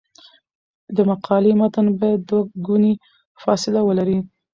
د 0.95 0.97
مقالې 1.09 1.51
متن 1.59 1.87
باید 1.99 2.21
دوه 2.29 2.43
ګونی 2.67 2.93
فاصله 3.43 3.79
ولري. 3.87 4.19